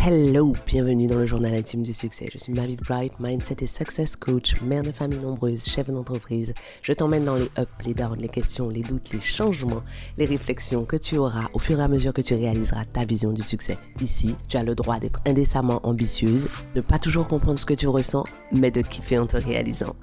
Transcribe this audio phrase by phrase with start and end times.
[0.00, 2.28] Hello, bienvenue dans le journal intime du succès.
[2.32, 6.54] Je suis Mavic Bright, mindset et success coach, mère de famille nombreuse, chef d'entreprise.
[6.82, 9.82] Je t'emmène dans les ups, les downs, les questions, les doutes, les changements,
[10.16, 13.32] les réflexions que tu auras au fur et à mesure que tu réaliseras ta vision
[13.32, 13.76] du succès.
[14.00, 17.88] Ici, tu as le droit d'être indécemment ambitieuse, ne pas toujours comprendre ce que tu
[17.88, 19.96] ressens, mais de kiffer en te réalisant.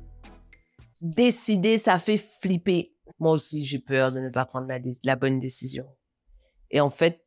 [0.99, 2.93] Décider, ça fait flipper.
[3.17, 5.85] Moi aussi, j'ai peur de ne pas prendre la, la bonne décision.
[6.69, 7.21] Et en fait,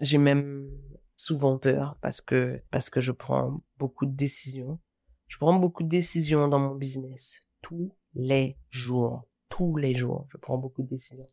[0.00, 0.68] j'ai même
[1.20, 4.78] souvent peur parce que, parce que je prends beaucoup de décisions.
[5.28, 7.46] Je prends beaucoup de décisions dans mon business.
[7.62, 9.28] Tous les jours.
[9.48, 11.26] Tous les jours, je prends beaucoup de décisions.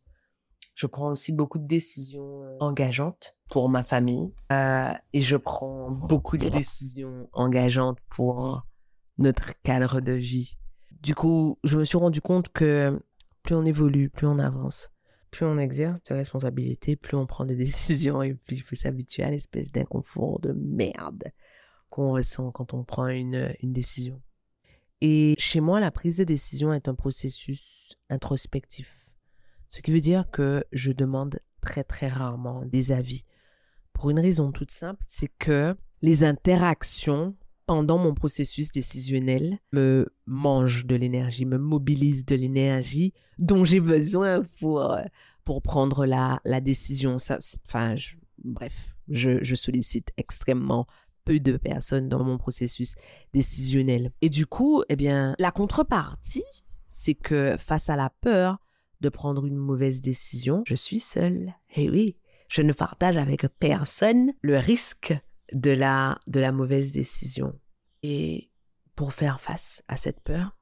[0.74, 4.32] Je prends aussi beaucoup de décisions euh, engageantes pour ma famille.
[4.52, 8.62] Euh, et je prends beaucoup de décisions engageantes pour
[9.18, 10.58] notre cadre de vie.
[11.00, 13.00] Du coup, je me suis rendu compte que
[13.42, 14.90] plus on évolue, plus on avance,
[15.30, 19.22] plus on exerce de responsabilités, plus on prend des décisions et plus il faut s'habituer
[19.22, 21.24] à l'espèce d'inconfort de merde
[21.90, 24.20] qu'on ressent quand on prend une décision.
[25.00, 29.06] Et chez moi, la prise de décision est un processus introspectif.
[29.68, 33.24] Ce qui veut dire que je demande très très rarement des avis.
[33.92, 37.36] Pour une raison toute simple, c'est que les interactions
[37.68, 44.42] pendant mon processus décisionnel me mange de l'énergie, me mobilise de l'énergie dont j'ai besoin
[44.58, 45.02] pour, euh,
[45.44, 47.18] pour prendre la, la décision.
[47.18, 47.94] Ça, enfin,
[48.42, 50.86] bref, je, je sollicite extrêmement
[51.26, 52.94] peu de personnes dans mon processus
[53.34, 54.12] décisionnel.
[54.22, 56.44] Et du coup, eh bien, la contrepartie,
[56.88, 58.56] c'est que face à la peur
[59.02, 61.52] de prendre une mauvaise décision, je suis seule.
[61.76, 62.16] Eh oui,
[62.48, 65.14] je ne partage avec personne le risque
[65.52, 67.58] de la, de la mauvaise décision.
[68.02, 68.50] Et
[68.94, 70.56] pour faire face à cette peur,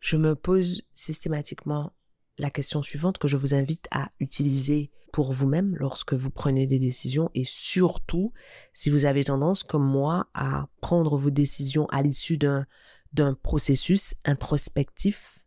[0.00, 1.92] je me pose systématiquement
[2.38, 6.78] la question suivante que je vous invite à utiliser pour vous-même lorsque vous prenez des
[6.78, 8.32] décisions et surtout
[8.72, 12.66] si vous avez tendance comme moi à prendre vos décisions à l'issue d'un,
[13.12, 15.44] d'un processus introspectif.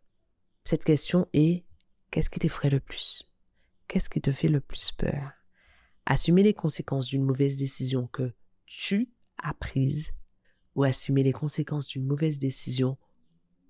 [0.64, 1.64] Cette question est
[2.10, 3.30] qu'est-ce qui t'effraie le plus?
[3.88, 5.32] Qu'est-ce qui te fait le plus peur?
[6.06, 8.34] Assumer les conséquences d'une mauvaise décision que
[8.66, 10.12] tu as prise
[10.74, 12.96] ou assumer les conséquences d'une mauvaise décision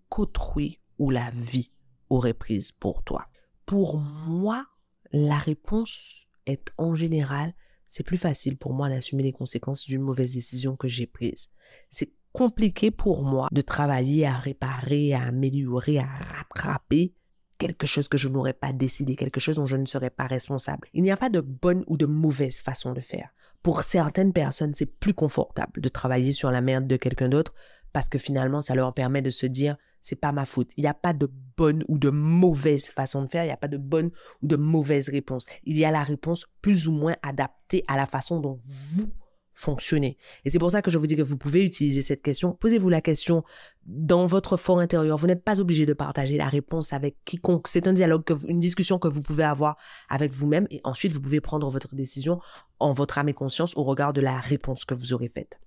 [0.09, 1.73] qu'autrui ou la vie
[2.09, 3.27] aurait prise pour toi.
[3.67, 4.67] Pour moi,
[5.13, 7.55] la réponse est en général,
[7.87, 11.51] c'est plus facile pour moi d'assumer les conséquences d'une mauvaise décision que j'ai prise.
[11.91, 17.15] C'est compliqué pour moi de travailler à réparer, à améliorer, à rattraper
[17.59, 20.89] quelque chose que je n'aurais pas décidé, quelque chose dont je ne serais pas responsable.
[20.93, 23.31] Il n'y a pas de bonne ou de mauvaise façon de faire
[23.65, 27.55] pour certaines personnes, c'est plus confortable de travailler sur la merde de quelqu'un d'autre
[27.95, 30.73] parce que finalement, ça leur permet de se dire, c'est pas ma faute.
[30.77, 33.43] Il n'y a pas de bonne ou de mauvaise façon de faire.
[33.43, 34.11] Il n'y a pas de bonne
[34.43, 35.47] ou de mauvaise réponse.
[35.65, 39.11] Il y a la réponse plus ou moins adaptée à la façon dont vous
[39.55, 40.19] fonctionner.
[40.45, 42.53] Et c'est pour ça que je vous dis que vous pouvez utiliser cette question.
[42.53, 43.45] Posez-vous la question
[43.87, 45.17] dans votre fort intérieur.
[45.17, 47.69] Vous n'êtes pas obligé de partager la réponse avec quiconque.
[47.69, 49.77] C'est un dialogue, une discussion que vous pouvez avoir
[50.09, 52.41] avec vous-même et ensuite vous pouvez prendre votre décision
[52.81, 55.61] en votre âme et conscience au regard de la réponse que vous aurez faite.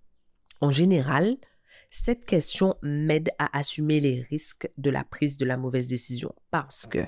[0.60, 1.38] En général,
[1.90, 6.86] cette question m'aide à assumer les risques de la prise de la mauvaise décision parce
[6.86, 7.06] que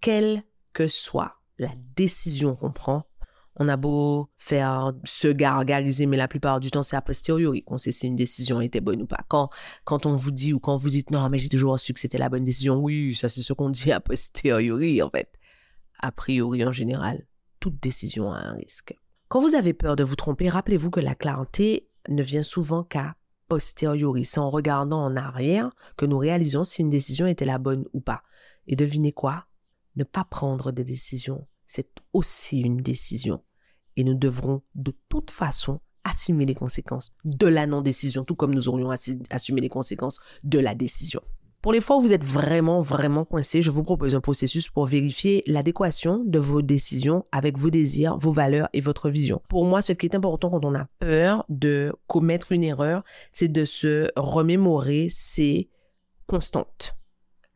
[0.00, 3.06] quelle que soit la décision qu'on prend,
[3.56, 7.78] on a beau faire se gargariser, mais la plupart du temps, c'est a posteriori qu'on
[7.78, 9.24] sait si une décision était bonne ou pas.
[9.28, 9.50] Quand,
[9.84, 12.18] quand on vous dit ou quand vous dites non, mais j'ai toujours su que c'était
[12.18, 15.32] la bonne décision, oui, ça c'est ce qu'on dit a posteriori, en fait.
[15.98, 17.26] A priori, en général,
[17.58, 18.94] toute décision a un risque.
[19.28, 23.16] Quand vous avez peur de vous tromper, rappelez-vous que la clarté ne vient souvent qu'à
[23.48, 24.24] posteriori.
[24.24, 28.00] C'est en regardant en arrière que nous réalisons si une décision était la bonne ou
[28.00, 28.22] pas.
[28.66, 29.46] Et devinez quoi?
[29.96, 33.42] Ne pas prendre des décisions c'est aussi une décision.
[33.96, 38.68] Et nous devrons de toute façon assumer les conséquences de la non-décision, tout comme nous
[38.68, 38.90] aurions
[39.30, 41.20] assumé les conséquences de la décision.
[41.62, 44.86] Pour les fois où vous êtes vraiment, vraiment coincé, je vous propose un processus pour
[44.86, 49.42] vérifier l'adéquation de vos décisions avec vos désirs, vos valeurs et votre vision.
[49.48, 53.02] Pour moi, ce qui est important quand on a peur de commettre une erreur,
[53.32, 55.68] c'est de se remémorer ces
[56.26, 56.94] constantes.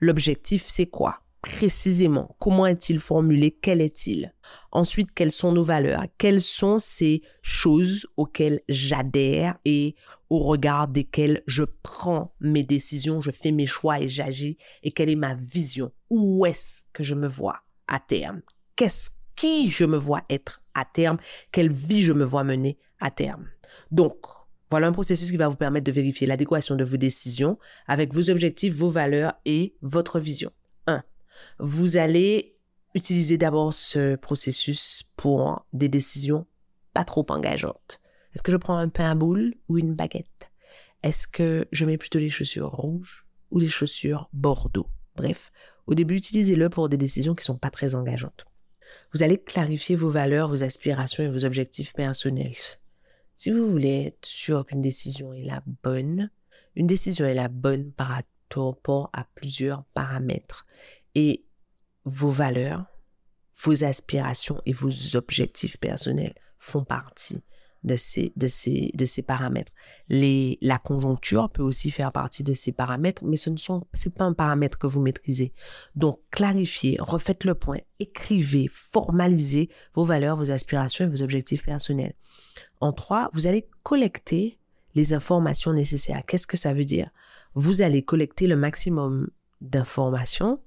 [0.00, 1.20] L'objectif, c'est quoi?
[1.40, 2.36] Précisément.
[2.38, 4.34] Comment est-il formulé, quel est-il?
[4.72, 6.04] Ensuite, quelles sont nos valeurs?
[6.18, 9.94] Quelles sont ces choses auxquelles j'adhère et
[10.28, 14.58] au regard desquelles je prends mes décisions, je fais mes choix et j'agis?
[14.82, 15.92] Et quelle est ma vision?
[16.10, 18.42] Où est-ce que je me vois à terme?
[18.76, 21.18] Qu'est-ce qui je me vois être à terme?
[21.52, 23.48] Quelle vie je me vois mener à terme?
[23.90, 24.16] Donc,
[24.70, 28.30] voilà un processus qui va vous permettre de vérifier l'adéquation de vos décisions avec vos
[28.30, 30.52] objectifs, vos valeurs et votre vision.
[31.58, 32.56] 1 vous allez
[32.94, 36.46] utiliser d'abord ce processus pour des décisions
[36.92, 38.00] pas trop engageantes.
[38.34, 40.50] Est-ce que je prends un pain à boule ou une baguette?
[41.02, 44.88] Est-ce que je mets plutôt les chaussures rouges ou les chaussures bordeaux?
[45.16, 45.52] Bref,
[45.86, 48.46] au début, utilisez-le pour des décisions qui ne sont pas très engageantes.
[49.12, 52.54] Vous allez clarifier vos valeurs, vos aspirations et vos objectifs personnels.
[53.34, 56.30] Si vous voulez être sûr qu'une décision est la bonne,
[56.76, 60.66] une décision est la bonne par rapport à plusieurs paramètres.
[61.14, 61.44] Et
[62.04, 62.86] vos valeurs,
[63.62, 67.42] vos aspirations et vos objectifs personnels font partie
[67.82, 69.72] de ces, de ces, de ces paramètres.
[70.08, 74.78] La conjoncture peut aussi faire partie de ces paramètres, mais ce ne pas un paramètre
[74.78, 75.52] que vous maîtrisez.
[75.94, 82.14] Donc, clarifiez, refaites le point, écrivez, formalisez vos valeurs, vos aspirations et vos objectifs personnels.
[82.80, 84.58] En trois, vous allez collecter
[84.94, 86.22] les informations nécessaires.
[86.26, 87.10] Qu'est-ce que ça veut dire?
[87.54, 89.30] Vous allez collecter le maximum
[89.60, 90.60] d'informations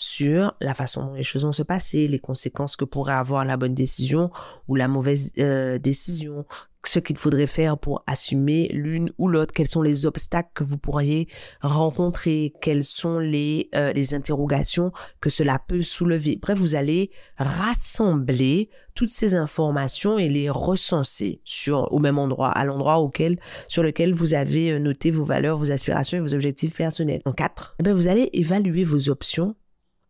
[0.00, 3.58] sur la façon dont les choses vont se passer, les conséquences que pourrait avoir la
[3.58, 4.30] bonne décision
[4.66, 6.46] ou la mauvaise euh, décision,
[6.86, 10.78] ce qu'il faudrait faire pour assumer l'une ou l'autre, quels sont les obstacles que vous
[10.78, 11.28] pourriez
[11.60, 16.38] rencontrer, quelles sont les, euh, les interrogations que cela peut soulever?
[16.40, 22.64] Bref, vous allez rassembler toutes ces informations et les recenser sur, au même endroit, à
[22.64, 23.38] l'endroit auquel,
[23.68, 27.20] sur lequel vous avez euh, noté vos valeurs, vos aspirations et vos objectifs personnels.
[27.26, 29.54] En quatre, eh bien, vous allez évaluer vos options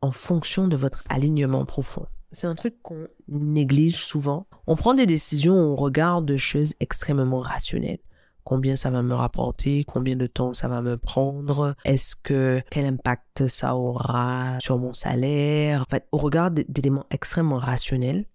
[0.03, 2.07] en fonction de votre alignement profond.
[2.33, 4.47] C'est un truc qu'on néglige souvent.
[4.67, 7.99] On prend des décisions au regard de choses extrêmement rationnelles.
[8.45, 12.87] Combien ça va me rapporter, combien de temps ça va me prendre, est-ce que quel
[12.87, 15.83] impact ça aura sur mon salaire?
[15.83, 18.27] En fait, au regard d'éléments extrêmement rationnels,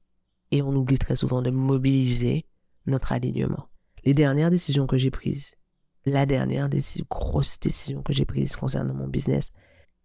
[0.52, 2.46] et on oublie très souvent de mobiliser
[2.86, 3.68] notre alignement.
[4.04, 5.56] Les dernières décisions que j'ai prises,
[6.06, 6.70] la dernière
[7.10, 9.52] grosse décision que j'ai prise concernant mon business,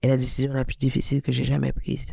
[0.03, 2.07] est la décision la plus difficile que j'ai jamais prise.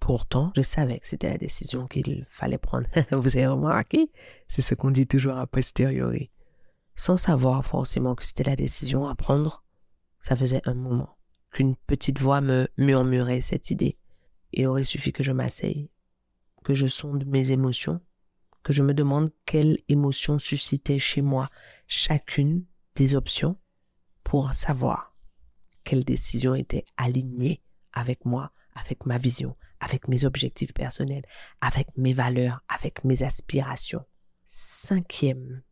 [0.00, 2.88] Pourtant, je savais que c'était la décision qu'il fallait prendre.
[3.10, 4.10] Vous avez remarqué?
[4.46, 6.30] C'est ce qu'on dit toujours a posteriori.
[6.94, 9.64] Sans savoir forcément que c'était la décision à prendre,
[10.20, 11.16] ça faisait un moment
[11.50, 13.96] qu'une petite voix me murmurait cette idée.
[14.52, 15.90] Il aurait suffi que je m'asseye,
[16.64, 18.00] que je sonde mes émotions,
[18.62, 21.48] que je me demande quelle émotion suscitait chez moi
[21.86, 22.64] chacune
[22.94, 23.56] des options
[24.22, 25.15] pour savoir
[25.86, 27.62] quelle décision était alignée
[27.92, 31.24] avec moi, avec ma vision, avec mes objectifs personnels,
[31.60, 34.04] avec mes valeurs, avec mes aspirations.
[34.46, 35.62] Cinquième,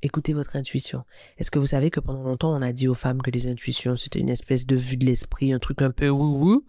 [0.00, 1.04] écoutez votre intuition.
[1.36, 3.96] Est-ce que vous savez que pendant longtemps, on a dit aux femmes que les intuitions,
[3.96, 6.64] c'était une espèce de vue de l'esprit, un truc un peu wou-wou,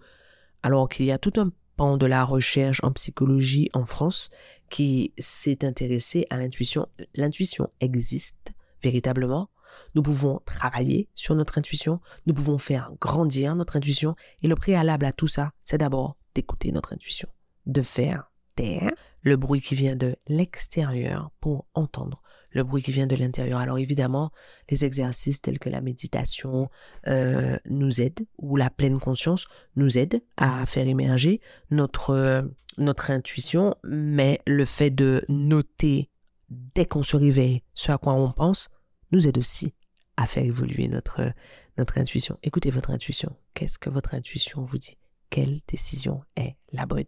[0.63, 4.31] alors qu'il y a tout un pan de la recherche en psychologie en France
[4.69, 6.88] qui s'est intéressé à l'intuition.
[7.13, 8.51] L'intuition existe
[8.81, 9.50] véritablement?
[9.95, 14.16] Nous pouvons travailler sur notre intuition, nous pouvons faire grandir notre intuition.
[14.44, 17.30] Et le préalable à tout ça, c'est d'abord d'écouter notre intuition,
[17.66, 22.21] de faire taire le bruit qui vient de l'extérieur pour entendre
[22.51, 23.60] le bruit qui vient de l'intérieur.
[23.60, 24.31] Alors évidemment,
[24.69, 26.69] les exercices tels que la méditation
[27.07, 33.75] euh, nous aident, ou la pleine conscience nous aident à faire émerger notre, notre intuition,
[33.83, 36.10] mais le fait de noter
[36.50, 38.69] dès qu'on se réveille ce à quoi on pense,
[39.12, 39.74] nous aide aussi
[40.18, 41.34] à faire évoluer notre,
[41.78, 42.38] notre intuition.
[42.44, 43.36] Écoutez votre intuition.
[43.54, 44.98] Qu'est-ce que votre intuition vous dit?
[45.30, 47.06] Quelle décision est la bonne?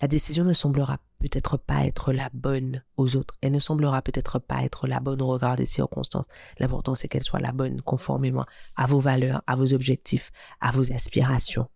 [0.00, 3.34] La décision ne semblera peut-être pas être la bonne aux autres.
[3.40, 6.26] Elle ne semblera peut-être pas être la bonne au regard des circonstances.
[6.58, 8.44] L'important, c'est qu'elle soit la bonne conformément
[8.76, 11.68] à vos valeurs, à vos objectifs, à vos aspirations.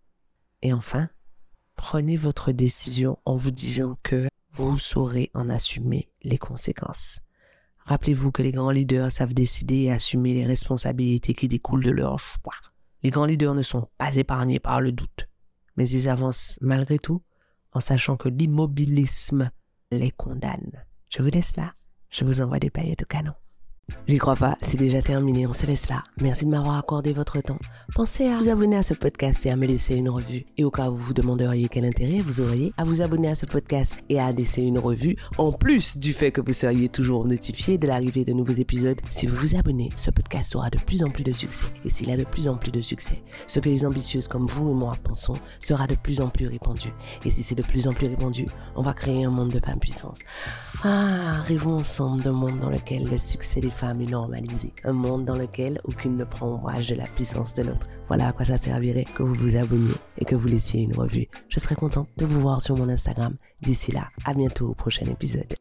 [0.61, 1.09] Et enfin,
[1.75, 7.21] prenez votre décision en vous disant que vous saurez en assumer les conséquences.
[7.89, 12.19] Rappelez-vous que les grands leaders savent décider et assumer les responsabilités qui découlent de leur
[12.19, 12.53] choix.
[13.01, 15.27] Les grands leaders ne sont pas épargnés par le doute,
[15.75, 17.23] mais ils avancent malgré tout
[17.73, 19.49] en sachant que l'immobilisme
[19.89, 20.85] les condamne.
[21.09, 21.73] Je vous laisse là,
[22.11, 23.33] je vous envoie des paillettes de canon.
[24.07, 26.03] J'y crois pas, c'est déjà terminé, on se laisse là.
[26.21, 27.59] Merci de m'avoir accordé votre temps.
[27.93, 30.45] Pensez à vous abonner à ce podcast et à me laisser une revue.
[30.57, 33.35] Et au cas où vous vous demanderiez quel intérêt vous auriez à vous abonner à
[33.35, 37.25] ce podcast et à laisser une revue, en plus du fait que vous seriez toujours
[37.25, 41.03] notifié de l'arrivée de nouveaux épisodes, si vous vous abonnez, ce podcast aura de plus
[41.03, 41.65] en plus de succès.
[41.85, 44.71] Et s'il a de plus en plus de succès, ce que les ambitieuses comme vous
[44.71, 46.89] et moi pensons sera de plus en plus répandu.
[47.25, 49.79] Et si c'est de plus en plus répandu, on va créer un monde de pleine
[49.79, 50.19] puissance.
[50.83, 54.73] Ah, rêvons ensemble d'un monde dans lequel le succès des femmes est normalisé.
[54.83, 57.87] Un monde dans lequel aucune ne prend ombrage de la puissance de l'autre.
[58.09, 61.27] Voilà à quoi ça servirait que vous vous abonniez et que vous laissiez une revue.
[61.47, 63.37] Je serais contente de vous voir sur mon Instagram.
[63.61, 65.53] D'ici là, à bientôt au prochain épisode.